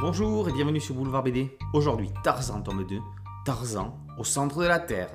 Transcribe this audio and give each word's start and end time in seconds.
Bonjour 0.00 0.48
et 0.48 0.52
bienvenue 0.52 0.80
sur 0.80 0.94
Boulevard 0.94 1.24
BD. 1.24 1.58
Aujourd'hui, 1.72 2.08
Tarzan 2.22 2.62
tome 2.62 2.86
2, 2.86 3.00
Tarzan 3.44 3.98
au 4.16 4.22
centre 4.22 4.62
de 4.62 4.68
la 4.68 4.78
Terre. 4.78 5.10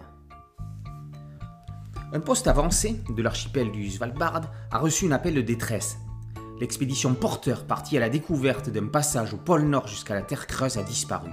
Un 2.11 2.20
poste 2.20 2.47
avancé 2.47 3.01
de 3.07 3.21
l'archipel 3.21 3.71
du 3.71 3.89
Svalbard 3.89 4.41
a 4.71 4.77
reçu 4.79 5.07
un 5.07 5.13
appel 5.13 5.35
de 5.35 5.41
détresse. 5.41 6.00
L'expédition 6.59 7.14
Porter, 7.14 7.65
partie 7.65 7.96
à 7.96 8.01
la 8.01 8.09
découverte 8.09 8.69
d'un 8.69 8.88
passage 8.88 9.33
au 9.33 9.38
pôle 9.38 9.61
Nord 9.61 9.88
jusqu'à 9.88 10.15
la 10.15 10.21
Terre 10.21 10.47
creuse, 10.47 10.77
a 10.77 10.84
disparu. 10.84 11.29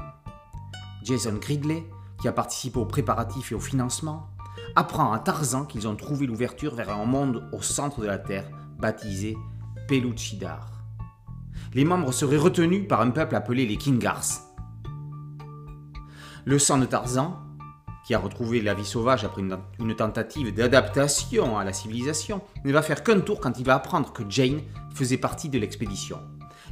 Jason 1.03 1.35
Gridley, 1.35 1.85
qui 2.21 2.29
a 2.29 2.33
participé 2.33 2.79
aux 2.79 2.87
préparatifs 2.87 3.51
et 3.51 3.57
au 3.57 3.61
financement, 3.61 4.29
apprend 4.77 5.11
à 5.11 5.19
Tarzan 5.19 5.65
qu'ils 5.65 5.89
ont 5.89 5.97
trouvé 5.97 6.29
l'ouverture 6.29 6.77
vers 6.77 6.91
un 6.91 7.05
monde 7.05 7.51
au 7.53 7.63
centre 7.63 8.01
de 8.01 8.07
la 8.07 8.19
Terre, 8.19 8.49
baptisé 8.79 9.37
Peluchidar. 9.89 10.80
Les 11.73 11.85
membres 11.85 12.13
seraient 12.13 12.37
retenus 12.37 12.89
par 12.89 13.01
un 13.01 13.11
peuple 13.11 13.37
appelé 13.37 13.65
les 13.65 13.77
Kingars. 13.77 14.25
Le 16.45 16.59
sang 16.59 16.79
de 16.79 16.87
Tarzan, 16.87 17.39
qui 18.05 18.13
a 18.13 18.19
retrouvé 18.19 18.61
la 18.61 18.75
vie 18.75 18.85
sauvage 18.85 19.25
après 19.25 19.43
une, 19.43 19.95
tentative 19.95 20.53
d'adaptation 20.53 21.59
à 21.59 21.65
la 21.65 21.73
civilisation, 21.73 22.43
ne 22.65 22.73
va 22.73 22.83
faire 22.83 23.05
qu'un 23.05 23.21
tour 23.21 23.39
quand 23.39 23.57
il 23.59 23.65
va 23.65 23.77
apprendre 23.77 24.13
que 24.13 24.25
Jane 24.29 24.63
faisait 24.93 25.17
partie 25.17 25.49
de 25.49 25.59
l'expédition. 25.61 26.19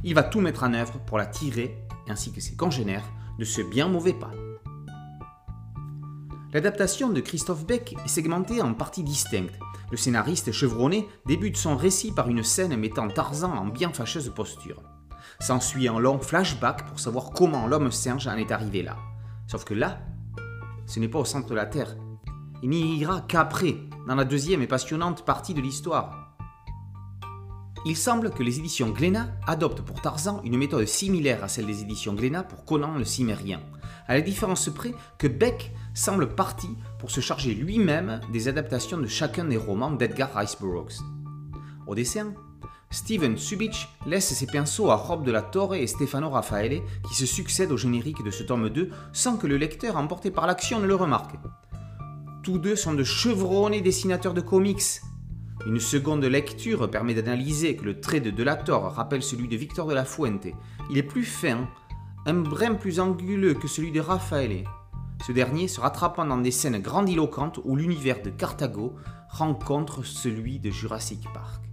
Il 0.03 0.15
va 0.15 0.23
tout 0.23 0.41
mettre 0.41 0.63
en 0.63 0.73
œuvre 0.73 0.99
pour 1.05 1.17
la 1.17 1.27
tirer, 1.27 1.77
ainsi 2.09 2.33
que 2.33 2.41
ses 2.41 2.57
congénères, 2.57 3.09
de 3.37 3.45
ce 3.45 3.61
bien 3.61 3.87
mauvais 3.87 4.13
pas. 4.13 4.31
L'adaptation 6.51 7.09
de 7.09 7.21
Christophe 7.21 7.63
Beck 7.63 7.95
est 8.03 8.07
segmentée 8.07 8.59
en 8.59 8.73
parties 8.73 9.03
distinctes. 9.03 9.59
Le 9.91 9.97
scénariste 9.97 10.51
chevronné 10.51 11.07
débute 11.27 11.57
son 11.57 11.77
récit 11.77 12.11
par 12.11 12.27
une 12.27 12.41
scène 12.41 12.75
mettant 12.75 13.07
Tarzan 13.07 13.55
en 13.55 13.67
bien 13.67 13.93
fâcheuse 13.93 14.33
posture. 14.35 14.81
S'ensuit 15.39 15.87
un 15.87 15.99
long 15.99 16.19
flashback 16.19 16.87
pour 16.87 16.99
savoir 16.99 17.29
comment 17.31 17.67
l'homme 17.67 17.91
singe 17.91 18.27
en 18.27 18.35
est 18.35 18.51
arrivé 18.51 18.81
là. 18.81 18.97
Sauf 19.45 19.63
que 19.63 19.75
là, 19.75 19.99
ce 20.87 20.99
n'est 20.99 21.07
pas 21.07 21.19
au 21.19 21.25
centre 21.25 21.49
de 21.49 21.53
la 21.53 21.67
Terre. 21.67 21.95
Il 22.63 22.71
n'y 22.71 22.97
ira 22.97 23.21
qu'après, 23.21 23.75
dans 24.07 24.15
la 24.15 24.25
deuxième 24.25 24.63
et 24.63 24.67
passionnante 24.67 25.25
partie 25.25 25.53
de 25.53 25.61
l'histoire. 25.61 26.35
Il 27.85 27.95
semble 27.95 28.31
que 28.31 28.41
les 28.41 28.57
éditions 28.57 28.89
Glénat 28.89 29.29
adoptent 29.45 29.83
pour 29.83 30.01
Tarzan 30.01 30.41
une 30.43 30.57
méthode 30.57 30.87
similaire 30.87 31.43
à 31.43 31.47
celle 31.47 31.67
des 31.67 31.83
éditions 31.83 32.13
Glénat 32.13 32.43
pour 32.43 32.65
Conan 32.65 32.97
le 32.97 33.05
Cimérien, 33.05 33.61
à 34.09 34.15
la 34.15 34.21
différence 34.21 34.69
près 34.69 34.93
que 35.19 35.27
Beck 35.27 35.71
semble 35.93 36.35
parti 36.35 36.67
pour 36.97 37.11
se 37.11 37.21
charger 37.21 37.53
lui-même 37.53 38.19
des 38.33 38.47
adaptations 38.47 38.97
de 38.97 39.05
chacun 39.05 39.45
des 39.45 39.55
romans 39.55 39.91
d'Edgar 39.91 40.33
Rice 40.33 40.57
Burroughs. 40.59 41.03
Au 41.87 41.93
dessin, 41.93 42.33
Steven 42.89 43.37
Subich 43.37 43.87
laisse 44.07 44.33
ses 44.33 44.47
pinceaux 44.47 44.89
à 44.89 44.95
Rob 44.95 45.23
de 45.23 45.31
la 45.31 45.43
Torre 45.43 45.75
et 45.75 45.85
Stefano 45.85 46.31
Raffaele 46.31 46.81
qui 47.07 47.13
se 47.13 47.27
succèdent 47.27 47.71
au 47.71 47.77
générique 47.77 48.23
de 48.23 48.31
ce 48.31 48.41
tome 48.41 48.69
2 48.69 48.89
sans 49.13 49.37
que 49.37 49.45
le 49.45 49.57
lecteur 49.57 49.95
emporté 49.95 50.31
par 50.31 50.47
l'action 50.47 50.79
ne 50.79 50.87
le 50.87 50.95
remarque. 50.95 51.35
Tous 52.41 52.57
deux 52.57 52.75
sont 52.75 52.93
de 52.93 53.03
chevronnés 53.03 53.81
dessinateurs 53.81 54.33
de 54.33 54.41
comics. 54.41 55.01
Une 55.67 55.79
seconde 55.79 56.25
lecture 56.25 56.89
permet 56.89 57.13
d'analyser 57.13 57.75
que 57.75 57.85
le 57.85 57.99
trait 57.99 58.21
de 58.21 58.31
De 58.31 58.43
la 58.43 58.55
Torre 58.55 58.95
rappelle 58.95 59.21
celui 59.21 59.47
de 59.47 59.55
Victor 59.55 59.85
de 59.85 59.93
la 59.93 60.05
Fuente. 60.05 60.47
Il 60.89 60.97
est 60.97 61.03
plus 61.03 61.25
fin, 61.25 61.67
un 62.25 62.33
brin 62.35 62.75
plus 62.75 62.99
anguleux 62.99 63.53
que 63.53 63.67
celui 63.67 63.91
de 63.91 63.99
Raffaele. 63.99 64.63
Ce 65.25 65.31
dernier 65.31 65.67
se 65.67 65.81
rattrapant 65.81 66.25
dans 66.25 66.37
des 66.37 66.51
scènes 66.51 66.81
grandiloquentes 66.81 67.59
où 67.63 67.75
l'univers 67.75 68.21
de 68.21 68.29
Carthago 68.29 68.95
rencontre 69.29 70.03
celui 70.03 70.59
de 70.59 70.69
Jurassic 70.69 71.27
Park 71.33 71.69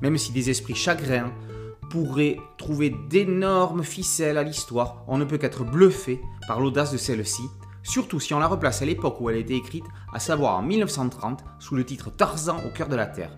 même 0.00 0.18
si 0.18 0.32
des 0.32 0.50
esprits 0.50 0.74
chagrins 0.74 1.32
pourraient 1.90 2.38
trouver 2.56 2.90
d'énormes 3.08 3.82
ficelles 3.82 4.38
à 4.38 4.42
l'histoire, 4.42 5.02
on 5.08 5.18
ne 5.18 5.24
peut 5.24 5.38
qu'être 5.38 5.64
bluffé 5.64 6.20
par 6.46 6.60
l'audace 6.60 6.92
de 6.92 6.98
celle-ci, 6.98 7.42
surtout 7.82 8.20
si 8.20 8.32
on 8.32 8.38
la 8.38 8.46
replace 8.46 8.82
à 8.82 8.84
l'époque 8.84 9.20
où 9.20 9.28
elle 9.28 9.36
a 9.36 9.40
été 9.40 9.56
écrite, 9.56 9.84
à 10.12 10.20
savoir 10.20 10.56
en 10.56 10.62
1930, 10.62 11.44
sous 11.58 11.74
le 11.74 11.84
titre 11.84 12.10
Tarzan 12.10 12.58
au 12.64 12.70
cœur 12.70 12.88
de 12.88 12.96
la 12.96 13.06
Terre. 13.06 13.36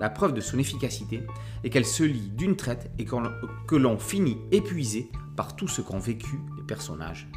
La 0.00 0.08
preuve 0.08 0.32
de 0.32 0.40
son 0.40 0.58
efficacité 0.58 1.26
est 1.62 1.68
qu'elle 1.68 1.84
se 1.84 2.02
lit 2.02 2.30
d'une 2.30 2.56
traite 2.56 2.90
et 2.98 3.04
que 3.04 3.76
l'on 3.76 3.98
finit 3.98 4.38
épuisé 4.50 5.12
par 5.36 5.54
tout 5.54 5.68
ce 5.68 5.82
qu'ont 5.82 5.98
vécu 5.98 6.40
les 6.56 6.62
personnages. 6.62 7.28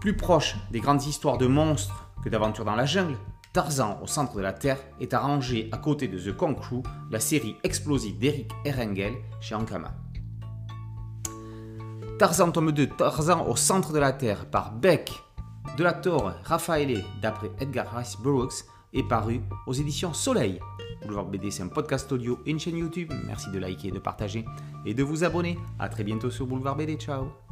Plus 0.00 0.16
proche 0.16 0.56
des 0.70 0.80
grandes 0.80 1.04
histoires 1.04 1.36
de 1.36 1.46
monstres 1.46 2.10
que 2.24 2.30
d'aventures 2.30 2.64
dans 2.64 2.74
la 2.74 2.86
jungle, 2.86 3.18
Tarzan 3.52 3.98
au 4.02 4.06
centre 4.06 4.34
de 4.36 4.40
la 4.40 4.54
Terre 4.54 4.78
est 4.98 5.12
arrangé 5.12 5.68
à 5.72 5.76
côté 5.76 6.08
de 6.08 6.18
The 6.18 6.34
Kong 6.34 6.56
la 7.10 7.20
série 7.20 7.56
explosive 7.62 8.16
d'Eric 8.16 8.50
Erengel 8.64 9.12
chez 9.42 9.54
Ankama. 9.54 9.92
Tarzan 12.18 12.50
tome 12.50 12.72
2, 12.72 12.86
Tarzan 12.86 13.46
au 13.46 13.56
centre 13.56 13.92
de 13.92 13.98
la 13.98 14.12
Terre 14.12 14.46
par 14.46 14.72
Beck, 14.72 15.12
De 15.76 15.84
la 15.84 15.92
Torre, 15.92 16.34
Raffaele 16.44 17.04
d'après 17.20 17.50
Edgar 17.60 17.94
Rice 17.94 18.16
Burroughs 18.22 18.64
est 18.92 19.02
paru 19.02 19.40
aux 19.66 19.72
éditions 19.72 20.12
Soleil. 20.12 20.60
Boulevard 21.02 21.26
BD, 21.26 21.50
c'est 21.50 21.62
un 21.62 21.68
podcast 21.68 22.10
audio 22.12 22.38
et 22.46 22.50
une 22.50 22.60
chaîne 22.60 22.76
YouTube. 22.76 23.12
Merci 23.26 23.50
de 23.50 23.58
liker, 23.58 23.90
de 23.90 23.98
partager 23.98 24.44
et 24.84 24.94
de 24.94 25.02
vous 25.02 25.24
abonner. 25.24 25.58
A 25.78 25.88
très 25.88 26.04
bientôt 26.04 26.30
sur 26.30 26.46
Boulevard 26.46 26.76
BD. 26.76 26.96
Ciao 26.96 27.49